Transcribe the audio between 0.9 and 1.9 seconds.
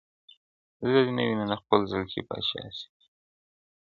دي نه وینم د خپل